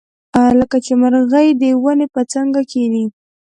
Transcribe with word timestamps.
کله 0.33 0.65
چې 0.85 0.93
مرغۍ 1.01 1.47
د 1.61 1.63
ونې 1.83 2.07
په 2.15 2.21
څانګه 2.31 2.61
کیني. 2.71 3.05